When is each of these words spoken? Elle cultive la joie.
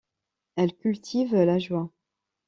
Elle 0.55 0.75
cultive 0.75 1.35
la 1.35 1.59
joie. 1.59 1.91